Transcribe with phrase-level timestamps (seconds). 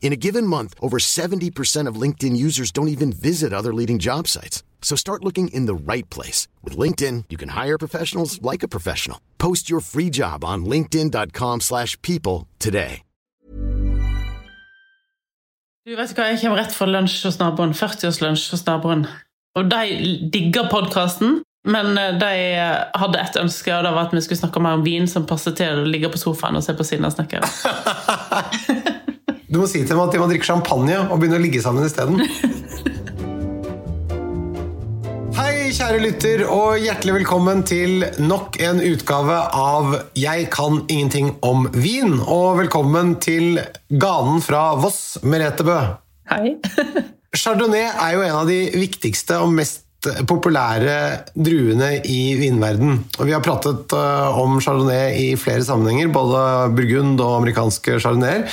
[0.00, 4.28] In a given month, over 70% of LinkedIn users don't even visit other leading job
[4.28, 4.62] sites.
[4.80, 6.46] So start looking in the right place.
[6.62, 9.18] With LinkedIn, you can hire professionals like a professional.
[9.38, 13.02] Post your free job on linkedin.com slash people today.
[15.86, 17.70] Du vet hva, Jeg kommer rett fra lunsj hos naboen.
[17.78, 19.04] 40-årslunsj hos naboen.
[19.54, 22.32] Og de digger podkasten, men eh, de
[22.98, 25.54] hadde et ønske, og det var at vi skulle snakke mer om vin som passer
[25.54, 27.46] til å ligge på sofaen og se på siden av snekkeren.
[29.46, 31.86] Du må si til dem at de må drikke champagne og begynne å ligge sammen
[31.86, 32.18] isteden.
[35.36, 41.68] Hei, kjære lytter, og hjertelig velkommen til nok en utgave av Jeg kan ingenting om
[41.78, 42.18] vin.
[42.26, 45.78] Og velkommen til ganen fra Voss, Merete Bø.
[46.32, 46.56] Hei.
[47.38, 49.85] Chardonnay er jo en av de viktigste og mest
[50.28, 50.96] populære
[51.34, 53.00] druene i vinverden.
[53.18, 56.42] Og vi har pratet uh, om chardonnay i flere sammenhenger, både
[56.76, 58.46] burgund og amerikanske chardonnayer.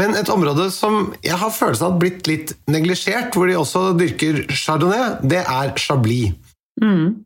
[0.00, 3.90] Men et område som jeg har følelsen av har blitt litt neglisjert, hvor de også
[3.98, 6.36] dyrker chardonnay, det er chablis.
[6.80, 7.20] Mm.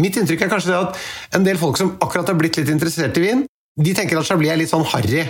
[0.00, 1.00] Mitt inntrykk er kanskje det at
[1.36, 3.44] en del folk som akkurat har blitt litt interessert i vin,
[3.80, 5.24] de tenker at chablis er litt sånn harry.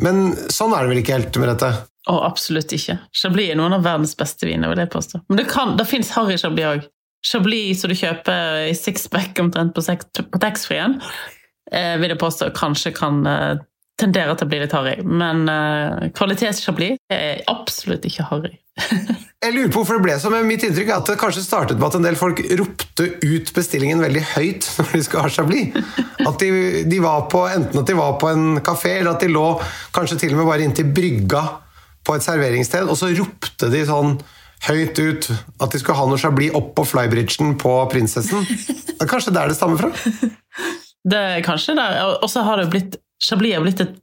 [0.00, 1.70] Men sånn er det vel ikke helt, Merete?
[2.04, 2.98] Å, absolutt ikke.
[3.16, 5.22] Chablis er noen av verdens beste viner, vil jeg påstå.
[5.30, 6.88] Men det, kan, det fins harry chablis òg.
[7.24, 10.98] Chablis som du kjøper i sixpack omtrent på, på taxfree-en,
[11.72, 13.62] eh, vil jeg påstå kanskje kan eh,
[14.00, 14.98] tendere til å bli litt harry.
[15.06, 18.52] Men eh, kvalitetschablis er absolutt ikke harry.
[19.44, 21.78] jeg lurer på hvorfor det ble så, men mitt inntrykk er at det kanskje startet
[21.78, 25.82] med at en del folk ropte ut bestillingen veldig høyt når de skulle ha chablis.
[26.26, 26.52] At de,
[26.90, 29.48] de var på, Enten at de var på en kafé, eller at de lå
[29.96, 31.46] kanskje til og med bare inntil brygga
[32.04, 34.18] på et serveringssted, og så ropte de sånn
[34.68, 35.28] høyt ut
[35.60, 38.46] at de skulle ha noe chablis opp på flybridgen på Prinsessen.
[38.94, 39.90] Det er kanskje der det stammer fra?
[41.04, 41.98] Det er kanskje der.
[42.22, 42.94] Og så har det blitt
[43.24, 43.94] Chablis har blitt et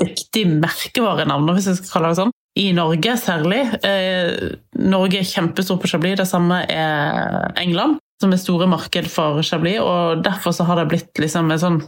[0.00, 2.32] viktig merkevarenavn, hvis jeg skal kalle det sånn.
[2.60, 3.62] I Norge særlig.
[3.86, 4.52] Eh,
[4.82, 9.80] Norge er kjempestor på Chablis, det samme er England, som er store marked for Chablis.
[9.80, 11.78] og Derfor så har det blitt liksom en sånn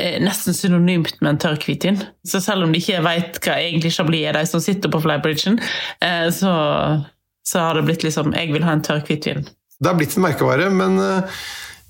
[0.00, 2.00] eh, nesten synonymt med en tørr hvitvin.
[2.26, 5.60] Så selv om de ikke vet hva egentlig Chablis er, de som sitter på flybridgen,
[6.00, 6.54] eh, så
[7.46, 9.46] så har det blitt liksom Jeg vil ha en tørr hvitvin.
[9.78, 11.42] Det har blitt en merkevare, men uh,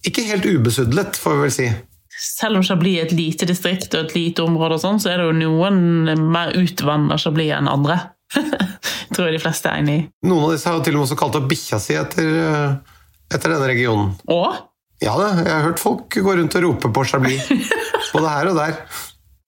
[0.07, 1.69] ikke helt ubesudlet, får vi vel si.
[2.17, 5.21] Selv om Chablis er et lite distrikt og et lite område, og sånn, så er
[5.21, 7.99] det jo noen mer utvanna Chablis enn andre.
[9.15, 10.07] tror jeg de fleste er enig i.
[10.27, 12.97] Noen av disse har jo til og med også kalt opp bikkja si etter, uh,
[13.31, 14.17] etter denne regionen.
[14.33, 14.63] Åh?
[15.05, 15.45] Ja, det.
[15.45, 17.47] jeg har hørt folk gå rundt og rope på Chablis.
[18.15, 18.81] Både her og der.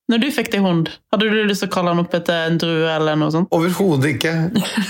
[0.09, 2.57] Når du fikk deg hund, hadde du lyst til å kalle den opp etter en
[2.57, 2.87] drue?
[2.89, 3.51] eller noe sånt?
[3.53, 4.33] Overhodet ikke.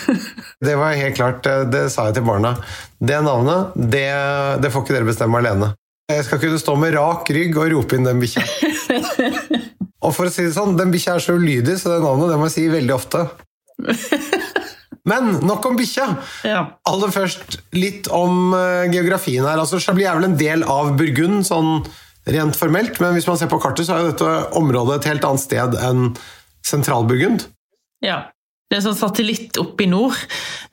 [0.66, 2.50] Det var helt klart, det sa jeg til barna.
[3.00, 4.10] Det navnet, det,
[4.60, 5.70] det får ikke dere bestemme alene.
[6.12, 8.44] Jeg skal kunne stå med rak rygg og rope inn den bikkja.
[10.04, 12.42] Og for å si det sånn, den bikkja er så ulydig, så det navnet det
[12.42, 13.24] må jeg si veldig ofte.
[15.10, 16.10] Men nok om bikkja.
[16.48, 16.66] Ja.
[16.92, 19.60] Aller først litt om uh, geografien her.
[19.60, 21.80] Altså, Chablis er vel en del av Burgund, sånn
[22.34, 25.44] rent formelt, men hvis man ser på kartet, så er dette området et helt annet
[25.44, 26.12] sted enn
[26.68, 27.48] Sentral-Burgund.
[28.06, 28.28] Ja.
[28.70, 30.18] Det er en sånn satellitt oppe i nord,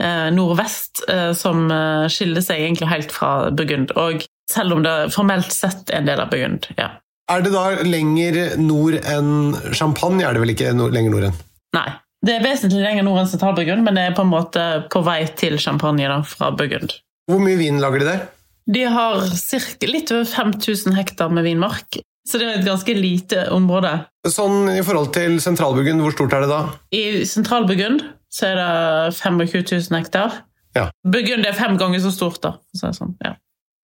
[0.04, 3.94] eh, nordvest, eh, som eh, skiller seg egentlig helt fra Burgund.
[3.96, 6.90] Og selv om det formelt sett er en del av Burgund, ja.
[7.32, 10.22] Er det da lenger nord enn Champagne?
[10.22, 11.40] Er det vel ikke nord, lenger nord enn?
[11.74, 11.88] Nei.
[12.26, 14.62] Det er vesentlig lenger nord enn Sentral-Burgund, men det er på en måte
[14.92, 16.94] på vei til Champagne da, fra Burgund.
[17.30, 18.22] Hvor mye vin lager de der?
[18.66, 23.46] De har cirka litt over 5000 hektar med vinmark, så det er et ganske lite
[23.54, 23.92] område.
[24.26, 26.60] Sånn I forhold til Sentralburgund, hvor stort er det da?
[26.90, 30.40] I Sentralburgund så er det 25 000 hektar.
[30.76, 30.90] Ja.
[31.06, 32.56] Burgund er fem ganger så stort, da.
[32.76, 33.36] Så sånn, ja.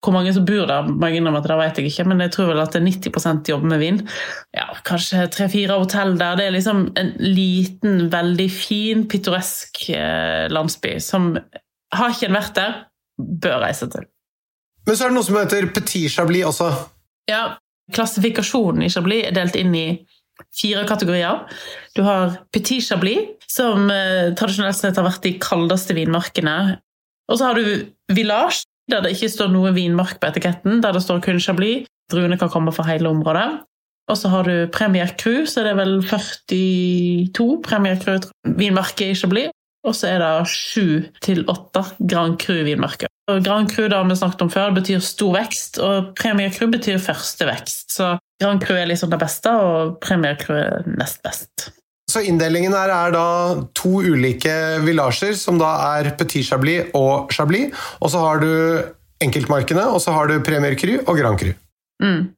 [0.03, 2.33] Hvor mange som bor der, må jeg innrømme at det vet jeg ikke, men jeg
[2.35, 4.01] tror vel at det er 90% jobber med vin.
[4.51, 6.41] Ja, Kanskje tre-fire hotell der.
[6.41, 11.37] Det er liksom en liten, veldig fin, pittoresk eh, landsby som
[11.95, 12.75] har ikke en vært der,
[13.47, 14.09] bør reise til.
[14.87, 16.71] Men så er det noe som heter petit chablis også.
[17.31, 17.57] Ja,
[17.93, 19.87] Klassifikasjonen i chablis er delt inn i
[20.57, 21.43] fire kategorier.
[21.97, 26.57] Du har petit chablis, som eh, tradisjonelt sett har vært de kaldeste vinmarkene.
[27.31, 31.05] Og så har du village, der det ikke står noe vinmark på etiketten, der det
[31.05, 31.87] står kun chablis.
[32.13, 33.63] Druene kan komme fra hele området.
[34.11, 38.19] Og så har du Premier Cru, så det er vel 42 Premier Cru
[38.59, 39.53] vinmarker i Chablis.
[39.87, 43.09] Og så er det sju til åtte Grand Cru-vinmarker.
[43.09, 46.67] Og Grand Cru da vi snakket om før, det betyr stor vekst, og Premier Cru
[46.71, 47.93] betyr første vekst.
[47.95, 51.71] Så Grand Cru er liksom det beste, og Premier Cru er nest best.
[52.11, 53.27] Så inndelingen her er da
[53.79, 54.53] to ulike
[54.83, 57.71] villasjer, som da er Petit Chablis og Chablis.
[58.03, 58.51] Og så har du
[59.23, 61.55] enkeltmarkene, og så har du Premier Cru og Grand Cru.
[62.03, 62.35] Mm.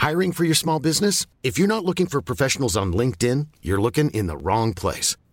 [0.00, 1.26] Hiring for your small business?
[1.42, 5.16] If you're not looking for professionals on LinkedIn, you're looking in the wrong place.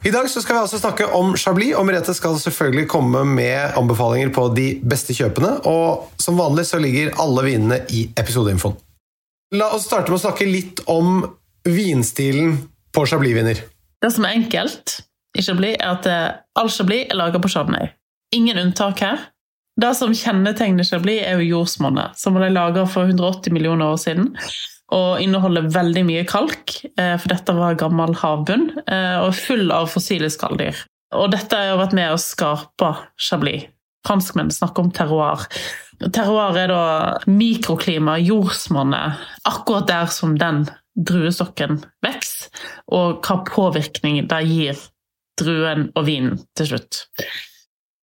[0.00, 4.30] I dag skal vi altså snakke om Chablis, og Merete skal selvfølgelig komme med anbefalinger
[4.32, 5.58] på de beste kjøpene.
[5.68, 8.78] Og som vanlig så ligger alle vinene i episodeinfoen.
[9.52, 11.26] La oss starte med å snakke litt om
[11.68, 12.56] vinstilen
[12.96, 13.60] på Chablis-viner.
[14.00, 14.96] Det som er enkelt
[15.36, 17.92] i Chablis, er at eh, all Chablis er laget på Chardonnay.
[18.32, 19.28] Ingen unntak her.
[19.80, 24.32] Det som kjennetegner Chablis, er jo jordsmonnet, som ble laget for 180 millioner år siden.
[24.96, 29.90] Og inneholder veldig mye kalk, eh, for dette var gammel havbunn, eh, og full av
[29.92, 30.80] fossile skalldyr.
[31.14, 33.68] Og dette har jo vært med å skape Chablis.
[34.06, 35.46] Franskmenn snakker om terroir.
[36.00, 36.84] Terroir er da
[37.28, 40.64] mikroklima, jordsmonnet, akkurat der som den
[40.96, 42.48] druestokken vokser,
[42.90, 44.80] og hva påvirkning det gir
[45.40, 47.04] druen og vinen til slutt.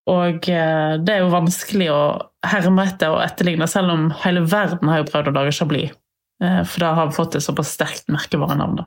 [0.07, 2.01] Og eh, det er jo vanskelig å
[2.47, 5.95] herme etter og etterligne, selv om hele verden har jo prøvd å lage Chablis.
[6.43, 8.83] Eh, For det har fått et såpass sterkt merkevarenavn.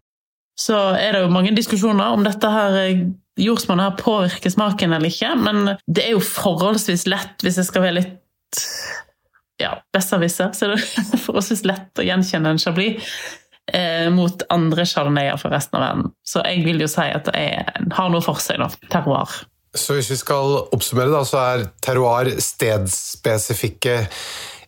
[0.61, 3.05] Så er det jo mange diskusjoner om dette her eh,
[3.41, 7.87] jordsmonnet her påvirker smaken eller ikke, men det er jo forholdsvis lett, hvis jeg skal
[7.87, 8.65] være litt
[9.61, 13.15] ja, besserwisser, så er det forholdsvis lett å gjenkjenne en Chablis
[13.73, 16.13] eh, mot andre chardonnayer fra resten av verden.
[16.27, 18.69] Så jeg vil jo si at det har noe for seg, da.
[18.93, 19.41] Terroir.
[19.77, 24.01] Så hvis vi skal oppsummere, da, så er terroir stedspesifikke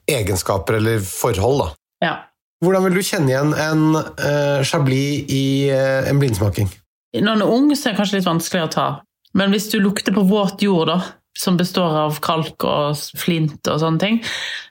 [0.09, 1.73] egenskaper eller forhold, da.
[2.03, 2.15] Ja.
[2.63, 5.45] Hvordan vil du kjenne igjen en uh, Chablis i
[5.75, 6.71] uh, en blindsmaking?
[7.19, 8.87] Når den er ung, så er det kanskje litt vanskelig å ta.
[9.37, 11.01] Men hvis du lukter på våt jord, da,
[11.39, 14.23] som består av kalk og flint og sånne ting,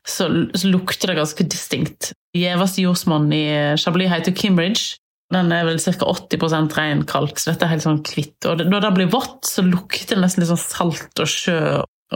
[0.08, 2.12] så, så lukter det ganske distinkt.
[2.38, 3.46] Gjeveste jordsmonn i
[3.82, 4.96] Chablis heter Kimbridge.
[5.32, 6.08] Den er vel ca.
[6.12, 8.38] 80% ren kalk, så dette er helt sånn kvitt.
[8.48, 11.60] Og når det blir vått, så lukter det nesten litt sånn salt og sjø.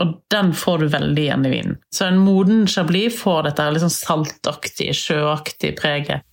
[0.02, 1.76] Og den får du veldig igjen i vinen.
[1.94, 6.26] Så en moden Chablis får dette liksom sånn saltaktige, sjøaktige preget.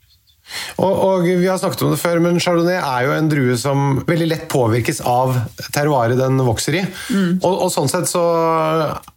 [0.76, 4.02] Og, og Vi har snakket om det før, men Chardonnay er jo en drue som
[4.08, 5.38] veldig lett påvirkes av
[5.72, 6.86] terroiret den vokser i.
[7.40, 8.24] Og, og sånn sett så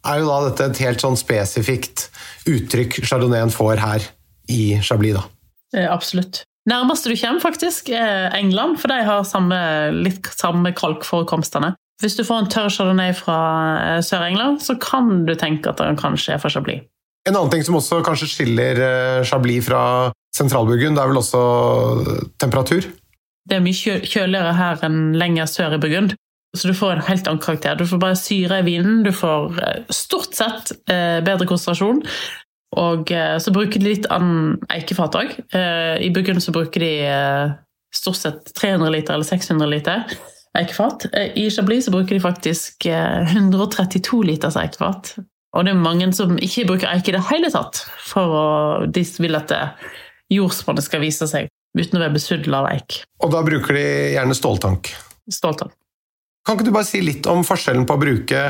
[0.06, 2.08] er jo da dette et helt sånn spesifikt
[2.46, 4.06] uttrykk Chardonnayen får her
[4.52, 5.18] i Chablis.
[5.18, 5.24] da.
[5.74, 6.44] Eh, absolutt.
[6.66, 9.58] Nærmeste du kommer, faktisk, er England, for de har samme,
[9.94, 11.74] litt samme kalkforekomstene.
[12.02, 13.38] Hvis du får en tørr chardonnay fra
[13.80, 16.84] eh, Sør-England, så kan du tenke at den kanskje er fra Chablis.
[17.26, 21.42] En annen ting som også kanskje skiller eh, Chablis fra sentralburgund, det er vel også
[22.42, 22.86] temperatur?
[23.48, 26.12] Det er mye kjøligere her enn lenger sør i Burgund,
[26.56, 27.78] så du får en helt annen karakter.
[27.78, 32.04] Du får bare syre i vinen, du får eh, stort sett eh, bedre konsentrasjon,
[32.76, 35.36] og eh, så bruker de litt annen eikefat òg.
[35.56, 37.56] I Burgund så bruker de eh,
[37.94, 40.18] stort sett 300 liter eller 600 liter
[40.58, 41.08] eikefat.
[41.12, 45.16] Eh, I Chablis så bruker de faktisk eh, 132 liters eikefat.
[45.56, 48.46] Og det er mange som ikke bruker eik i det hele tatt, for å,
[48.92, 49.88] de vil at eh,
[50.36, 53.00] jordsmonnet skal vise seg uten å være besudla av eik.
[53.24, 53.86] Og da bruker de
[54.16, 54.92] gjerne ståltank.
[55.32, 55.74] Ståltank.
[56.46, 58.42] Kan ikke du bare si litt om forskjellen på å bruke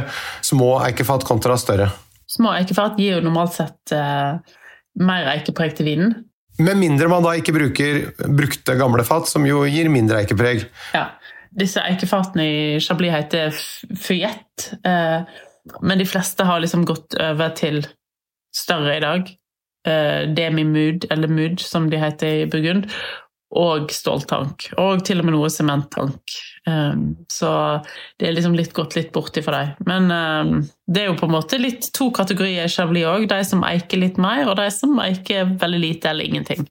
[0.45, 1.89] små eikefat kontra større?
[2.29, 4.37] Små eikefat gir jo normalt sett eh,
[5.01, 6.17] mer eikepreg til vinen.
[6.61, 10.67] Med mindre man da ikke bruker brukte gamle fat, som jo gir mindre eikepreg.
[10.97, 11.09] Ja.
[11.57, 13.55] Disse eikefatene i Chablis heter
[13.97, 15.23] feuillette, eh,
[15.81, 17.81] men de fleste har liksom gått over til
[18.55, 19.31] større i dag.
[19.89, 22.91] Eh, Demi-mood, eller mood, som de heter i Burgund.
[23.57, 24.69] Og ståltank.
[24.83, 26.35] Og til og med noe sementtank.
[26.67, 27.51] Um, så
[28.19, 29.71] det er liksom litt gått litt borti for dem.
[29.87, 33.29] Men det er jo på en måte litt to kategorier i Chablis òg.
[33.31, 36.67] De som eiker litt mer, og de som eiker veldig lite eller ingenting.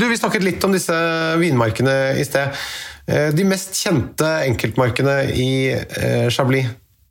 [0.00, 0.96] Du, Vi snakket litt om disse
[1.36, 2.54] vinmarkene i sted.
[3.04, 6.70] Eh, de mest kjente enkeltmarkene i eh, Chablis?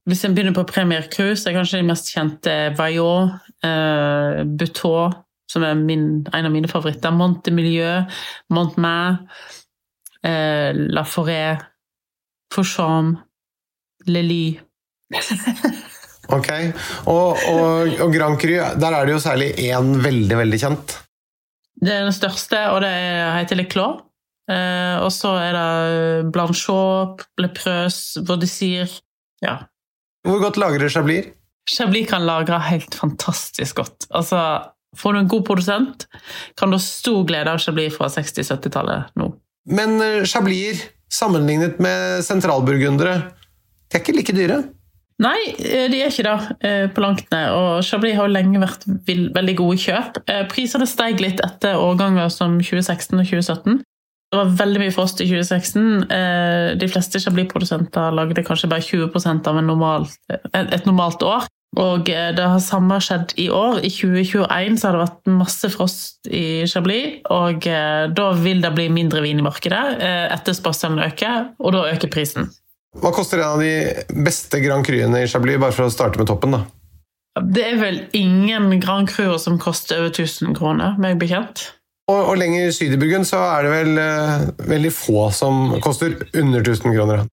[0.09, 5.11] Hvis en begynner på Premier Cruise, er kanskje de mest kjente Vaillot, uh, Buteau,
[5.51, 7.91] som er min, en av mine favoritter, Montemiljø,
[8.55, 9.19] Montmain,
[10.25, 11.61] uh, La Forêt,
[12.55, 13.19] Faucham,
[14.09, 14.57] Lely.
[16.39, 16.49] ok.
[17.05, 20.98] Og, og, og, Grand Cru, der er det jo særlig én veldig, veldig kjent.
[21.79, 22.93] Det er den største, og det
[23.39, 24.05] heter Le Clos.
[24.49, 27.51] Eh, og så er det Blanchot, Le
[28.25, 28.89] Vaudisir
[29.45, 29.59] Ja.
[30.25, 31.29] Hvor godt lagrer Chablis?
[31.69, 34.07] Chablis kan lagre helt fantastisk godt.
[34.09, 34.41] Altså,
[34.97, 36.07] Får du en god produsent,
[36.57, 39.27] kan du ha stor glede av Chablis fra 60-70-tallet nå.
[39.69, 40.81] Men eh, Chablis
[41.13, 43.19] sammenlignet med sentralburgundere,
[43.89, 44.63] de er ikke like dyre?
[45.19, 47.51] Nei, eh, de er ikke det eh, på langt ned.
[47.51, 50.21] Og Chablis har jo lenge vært veldig gode kjøp.
[50.51, 53.79] Prisene steg litt etter årganger som 2016 og 2017.
[54.29, 56.03] Det var veldig mye frost i 2016.
[56.77, 60.05] De fleste Chablis-produsenter lagde kanskje bare 20 av normal,
[60.53, 61.47] et normalt år.
[61.81, 63.81] Og det har samme skjedd i år.
[63.81, 68.85] I 2021 så har det vært masse frost i Chablis, og da vil det bli
[68.93, 69.97] mindre vin i markedet.
[70.37, 72.51] Etterspørselen øker, og da øker prisen.
[72.97, 76.29] Hva koster en av de beste Grand Cruene i Chablis, bare for å starte med
[76.29, 76.55] toppen?
[76.57, 76.63] da?
[77.39, 81.67] Det er vel ingen Grand Cruer som koster over 1000 kroner, meg bekjent.
[82.09, 86.17] Og, og lenger syd i Burgund så er det vel uh, veldig få som koster
[86.33, 87.27] under 1000 kroner?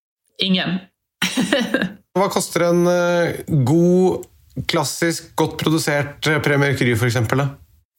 [0.44, 0.76] Ingen.
[2.16, 3.32] Hva koster en uh,
[3.64, 4.28] god,
[4.68, 7.16] klassisk, godt produsert uh, Premier Cru, f.eks.?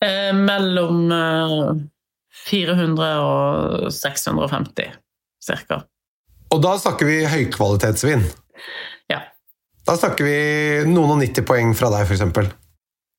[0.05, 1.09] Eh, mellom
[2.45, 4.91] 400 og 650,
[5.65, 5.81] ca.
[6.53, 8.23] Og da snakker vi høykvalitetsvin?
[9.11, 9.21] Ja.
[9.87, 10.39] Da snakker vi
[10.87, 12.51] noen og 90 poeng fra deg, f.eks.?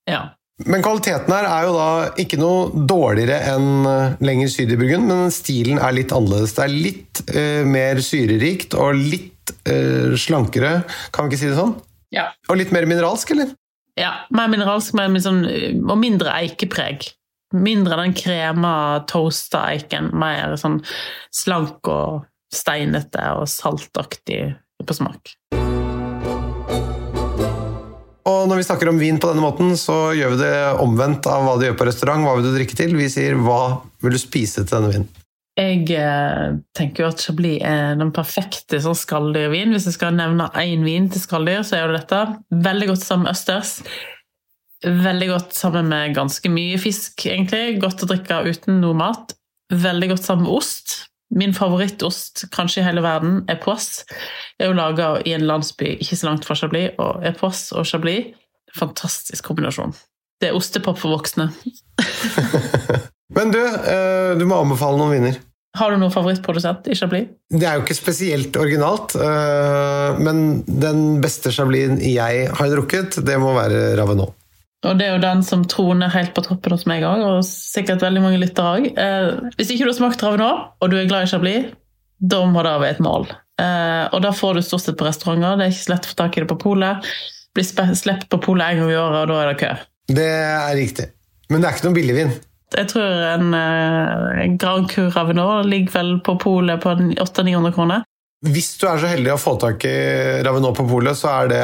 [0.09, 0.23] Ja.
[0.67, 5.07] Men kvaliteten her er jo da ikke noe dårligere enn eh, lenger syd i Burgund,
[5.07, 6.57] men stilen er litt annerledes.
[6.57, 10.81] Det er litt uh, mer syrerikt og litt uh, slankere,
[11.15, 11.77] kan vi ikke si det sånn?
[12.15, 12.31] Ja.
[12.51, 13.53] Og litt mer mineralsk, eller?
[13.99, 15.45] Ja, mer mineralsk, mer sånn,
[15.85, 17.07] og mindre eikepreg.
[17.55, 18.73] Mindre den krema,
[19.09, 20.11] toasta eiken.
[20.19, 20.81] Mer sånn
[21.35, 24.43] slank og steinete og saltaktig
[24.85, 25.35] på smak.
[28.29, 31.47] Og når vi snakker om vin på denne måten, så gjør vi det omvendt av
[31.47, 32.27] hva de gjør på restaurant.
[32.27, 32.93] Hva vil du drikke til?
[32.99, 35.09] Vi sier hva vil du spise til denne vinen?
[35.59, 39.73] Jeg eh, tenker jo at Chablis er den perfekte sånn skalldyrvin.
[39.75, 42.21] Hvis jeg skal nevne én vin til skalldyr, så er det dette.
[42.69, 43.73] Veldig godt sammen med østers.
[44.87, 47.81] Veldig godt sammen med ganske mye fisk, egentlig.
[47.83, 49.35] Godt å drikke uten noe mat.
[49.73, 51.08] Veldig godt sammen med ost.
[51.35, 54.07] Min favorittost kanskje i hele verden, Epoisse,
[54.59, 58.35] er jo laga i en landsby ikke så langt fra Chablis, og Epoisse og Chablis
[58.77, 59.95] Fantastisk kombinasjon.
[60.39, 61.49] Det er ostepop for voksne.
[63.37, 65.39] Men du, eh, du må anbefale noen viner.
[65.79, 67.29] Har du noen favorittprodusent i Chablis?
[67.53, 73.37] Det er jo ikke spesielt originalt, eh, men den beste Chablisen jeg har drukket, det
[73.41, 74.38] må være Ravenot.
[74.87, 78.05] Og det er jo den som troner helt på toppen hos meg òg, og sikkert
[78.05, 78.87] veldig mange lyttere òg.
[78.95, 81.73] Eh, hvis ikke du har smakt Ravenot, og du er glad i Chablis,
[82.19, 83.27] da må det være et mål.
[83.59, 85.59] Eh, og da får du stort sett på restauranter.
[85.59, 87.09] Det er ikke så lett å få tak i det på polet.
[87.59, 89.73] Blir sluppet på polet en gang i året, og da er det kø.
[90.15, 91.09] Det er riktig.
[91.51, 92.37] Men det er ikke noen billigvin?
[92.77, 98.05] Jeg tror en, eh, en Grand Cru Ravenot ligger vel på polet på 800-900 kroner.
[98.47, 99.97] Hvis du er så heldig å få tak i
[100.47, 101.63] Ravenot på polet, så er det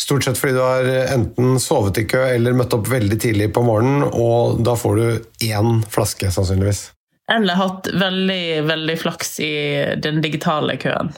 [0.00, 3.64] stort sett fordi du har enten sovet i kø eller møtt opp veldig tidlig på
[3.66, 6.86] morgenen, og da får du én flaske, sannsynligvis.
[7.32, 9.52] Eller hatt veldig, veldig flaks i
[10.00, 11.12] den digitale køen.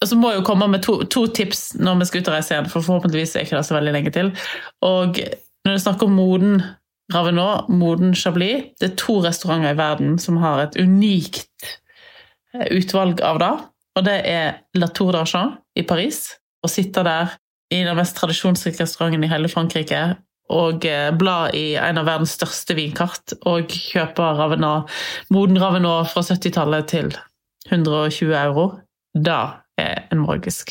[0.00, 2.36] Og så må jeg jo komme med to, to, tips når vi skal ut og
[2.36, 4.32] reise igjen, for forhåpentligvis er ikke det så veldig lenge til.
[4.86, 5.20] Og
[5.66, 6.60] når det snakker om moden
[7.12, 11.76] Ravenot, moden Chablis, det er to restauranter i verden som har et unikt
[12.72, 13.54] utvalg av det.
[13.96, 16.28] Og det er La Tour d'Argent i Paris.
[16.64, 17.36] Å sitte der
[17.72, 20.02] i den mest tradisjonsrike restauranten i hele Frankrike
[20.52, 24.92] og blar bla i en av verdens største vinkart og kjøpe Ravenat,
[25.34, 27.08] moden Ravenat fra 70-tallet til
[27.72, 28.68] 120 euro.
[29.10, 30.70] Da er en magisk.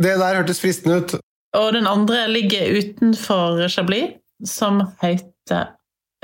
[0.00, 1.18] Det der hørtes fristende ut.
[1.58, 5.74] Og den andre ligger utenfor Chablis, som heter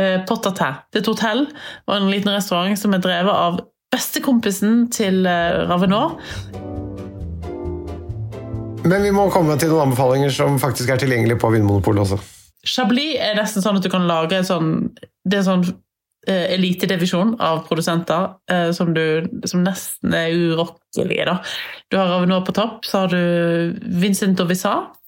[0.00, 0.46] eh, Pot.
[0.46, 1.44] Det er et hotell
[1.84, 3.60] og en liten restaurant som er drevet av
[3.96, 6.20] bestekompisen til Ravenor.
[8.86, 12.20] Men vi må komme til noen anbefalinger som faktisk er tilgjengelige på Vinmonopolet også.
[12.66, 14.70] Chablis er nesten sånn at du kan lage en sånn
[15.26, 15.64] Det er sånn
[16.28, 21.38] eh, elitedivisjon av produsenter eh, som, du, som nesten er urokkelige, da.
[21.90, 25.05] Du har Ravenor på topp, så har du Vincent Dovisa, eh,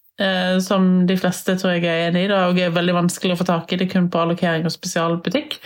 [0.65, 2.29] som de fleste tror jeg er enig i.
[2.57, 5.59] Det er veldig vanskelig å få tak i, det er kun på allokering og spesialbutikk.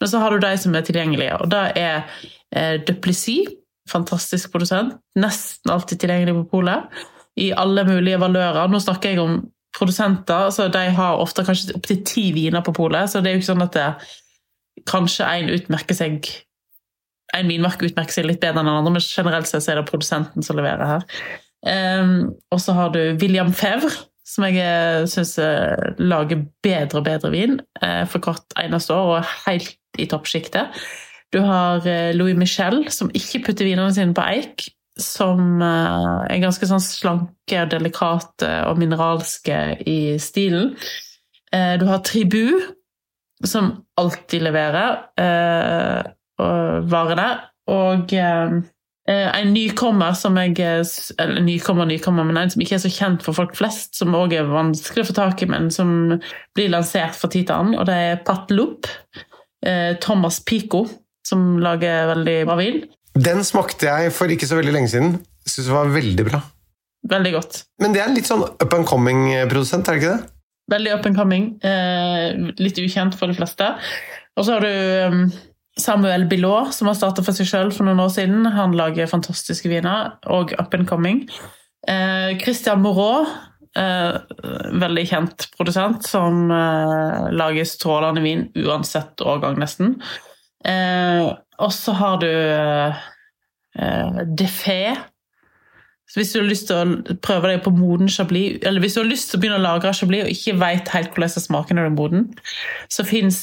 [0.00, 2.02] Men så har du de som er tilgjengelige, og da er
[2.50, 3.52] eh, Duplessis,
[3.90, 7.00] fantastisk produsent, nesten alltid tilgjengelig på polet,
[7.38, 8.70] i alle mulige valører.
[8.70, 9.40] Nå snakker jeg om
[9.78, 13.44] produsenter, så de har ofte kanskje opptil ti viner på polet, så det er jo
[13.44, 13.88] ikke sånn at det,
[14.90, 16.28] kanskje en utmerker seg
[17.36, 20.42] en vinmark utmerker seg litt bedre enn den andre, men generelt sett er det produsenten
[20.42, 21.04] som leverer her.
[21.66, 23.92] Um, og så har du William Fevre,
[24.24, 25.34] som jeg syns
[25.98, 30.76] lager bedre og bedre vin uh, for hvert eneste år, og helt i toppsjiktet.
[31.30, 31.84] Du har
[32.16, 34.64] Louis Michel, som ikke putter vinene sine på eik,
[34.98, 40.72] som er ganske sånn slanke, delikate og mineralske i stilen.
[41.54, 42.58] du har Tribu,
[43.46, 43.70] som
[44.02, 44.98] alltid leverer
[46.90, 47.28] varene.
[47.70, 48.10] Og
[49.10, 53.34] en nykommer som jeg Eller nykommer, nykommer, men en som ikke er så kjent for
[53.34, 56.20] folk flest, som òg er vanskelig å få tak i, men som
[56.54, 58.86] blir lansert fra tid til annen, og det er Pat Loop.
[60.00, 60.86] Thomas Pico,
[61.26, 62.78] som lager veldig bra vin.
[63.12, 65.18] Den smakte jeg for ikke så veldig lenge siden.
[65.44, 66.40] Syns det var veldig bra.
[67.10, 67.62] Veldig godt.
[67.80, 70.34] Men det er en litt sånn up and coming-produsent, er det ikke det?
[70.70, 71.46] Veldig up and coming.
[71.66, 73.70] Eh, litt ukjent for de fleste.
[74.38, 75.24] Og så har du um,
[75.80, 78.48] Samuel Bilot, som har starta for seg sjøl for noen år siden.
[78.54, 81.24] Han lager fantastiske viner, og up and coming.
[81.88, 83.26] Eh, Christian Moreau,
[83.76, 84.18] eh,
[84.84, 89.96] veldig kjent produsent, som eh, lager strålende vin uansett årgang, nesten.
[90.64, 94.96] Eh, og så har du eh, Defé.
[96.10, 99.00] Så hvis du har lyst til å prøve deg på moden chablis, eller hvis du
[99.04, 101.78] har lyst til å begynne å lagre chablis og ikke vet helt hvordan det smaker
[101.78, 102.24] når det er moden,
[102.90, 103.38] så fins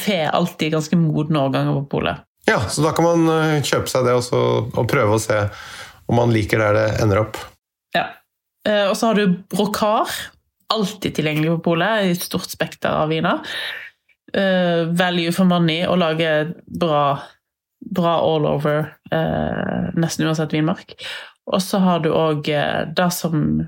[0.00, 2.22] fe alltid ganske modne årganger på polet.
[2.48, 4.40] Ja, så da kan man kjøpe seg det også,
[4.72, 5.42] og prøve å se
[6.08, 7.36] om man liker der det ender opp.
[7.92, 8.06] Ja.
[8.88, 10.08] Og så har du brokar.
[10.72, 13.44] Alltid tilgjengelig på polet i et stort spekter av viner.
[14.32, 16.32] Value for money og lage
[16.80, 17.04] bra,
[17.92, 20.94] bra all over, uh, nesten uansett vinmark.
[21.50, 23.64] Og så har du òg uh, det som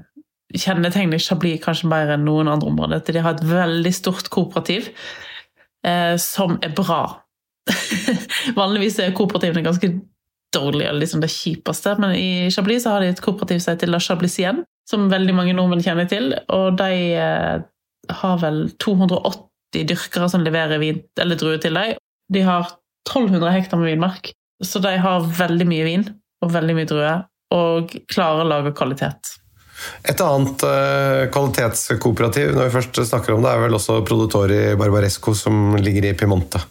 [0.52, 3.00] kjennetegner Chablis kanskje mer enn noen andre områder.
[3.00, 4.92] At de har et veldig stort kooperativ
[6.22, 7.00] som er bra.
[8.60, 9.88] Vanligvis er kooperativene ganske
[10.54, 13.98] dårlige, liksom det kjipeste, men i Chablis så har de et kooperativ som heter La
[13.98, 16.92] Chablisienne, som veldig mange nordmenn kjenner til, og de
[18.22, 21.98] har vel 280 dyrkere som leverer vin, eller druer til dem.
[22.32, 22.74] De har
[23.08, 26.08] 1200 hektar med vinmark, så de har veldig mye vin
[26.42, 29.36] og veldig mye druer, og klarer å lage kvalitet.
[30.06, 35.34] Et annet uh, kvalitetskooperativ når vi først snakker om det, er vel også Produtori Barbaresco,
[35.34, 36.62] som ligger i Piemonte.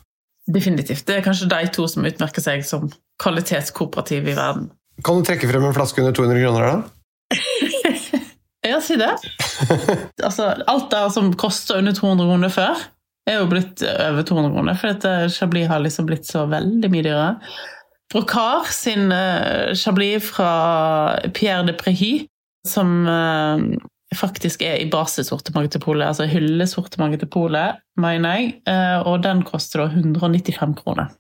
[0.52, 1.04] Definitivt.
[1.08, 2.88] Det er kanskje de to som utmerker seg som
[3.22, 4.72] kvalitetskooperativ i verden.
[5.06, 6.68] Kan du trekke frem en flaske under 200 kroner?
[6.72, 6.82] da?
[8.62, 9.10] Ja, si det.
[10.24, 12.84] altså, alt der som koster under 200 kroner før,
[13.30, 14.78] er jo blitt over 200 kroner.
[14.78, 17.32] For dette Chablis har liksom blitt så veldig mye dyrere.
[18.12, 20.52] Brocard sin uh, Chablis fra
[21.34, 22.26] Pierre de Prehy,
[22.68, 23.62] som uh,
[24.16, 29.46] faktisk er i basesortimentet til polet, altså hyllesortimentet til polet, mener jeg, uh, og den
[29.48, 31.14] koster da 195 kroner.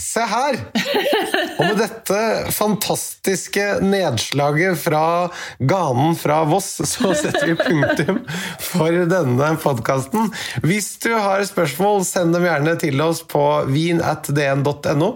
[0.00, 0.58] Se her!
[1.54, 2.20] Og med dette
[2.54, 5.04] fantastiske nedslaget fra
[5.62, 8.20] ganen fra Voss, så setter vi punktum
[8.62, 10.32] for denne podkasten.
[10.66, 15.10] Hvis du har spørsmål, send dem gjerne til oss på vin.dn.no.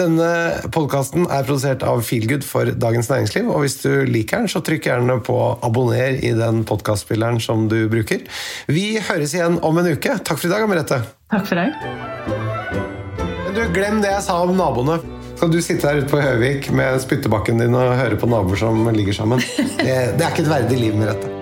[0.00, 0.30] Denne
[0.72, 4.88] podkasten er produsert av Feelgood for Dagens Næringsliv, og hvis du liker den, så trykk
[4.88, 8.24] gjerne på abonner i den podkastspilleren som du bruker.
[8.72, 10.16] Vi høres igjen om en uke.
[10.24, 11.02] Takk for i dag, Merete.
[11.32, 12.91] Takk for deg.
[13.52, 14.94] Du, Glem det jeg sa om naboene.
[15.36, 18.88] Skal du sitte der ute på Høvik med spyttebakken din og høre på naboer som
[18.96, 19.44] ligger sammen?
[19.58, 21.41] Det, det er ikke et verdig liv med dette.